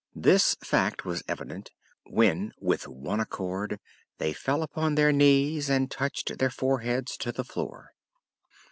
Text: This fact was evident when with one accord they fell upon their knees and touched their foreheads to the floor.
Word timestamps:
This 0.15 0.55
fact 0.63 1.05
was 1.05 1.21
evident 1.27 1.69
when 2.07 2.53
with 2.59 2.87
one 2.87 3.19
accord 3.19 3.79
they 4.17 4.33
fell 4.33 4.63
upon 4.63 4.95
their 4.95 5.11
knees 5.11 5.69
and 5.69 5.91
touched 5.91 6.39
their 6.39 6.49
foreheads 6.49 7.15
to 7.17 7.31
the 7.31 7.43
floor. 7.43 7.91